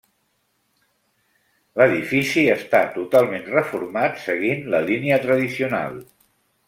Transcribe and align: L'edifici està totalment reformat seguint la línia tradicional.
L'edifici 1.81 2.45
està 2.53 2.81
totalment 2.95 3.45
reformat 3.57 4.19
seguint 4.25 4.65
la 4.77 4.81
línia 4.89 5.21
tradicional. 5.27 6.01